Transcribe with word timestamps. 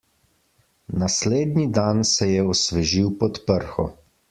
Naslednji 1.01 1.67
dan 1.75 2.03
se 2.13 2.29
je 2.31 2.47
osvežil 2.55 3.13
pod 3.23 3.41
prho. 3.53 3.89